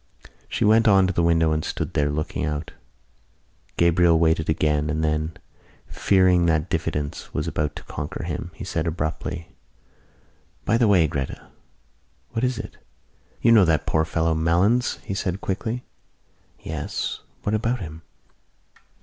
[0.49, 2.71] She went on to the window and stood there, looking out.
[3.77, 5.33] Gabriel waited again and then,
[5.85, 9.49] fearing that diffidence was about to conquer him, he said abruptly:
[10.65, 11.49] "By the way, Gretta!"
[12.31, 12.77] "What is it?"
[13.43, 15.83] "You know that poor fellow Malins?" he said quickly.
[16.59, 17.19] "Yes.
[17.43, 18.01] What about him?"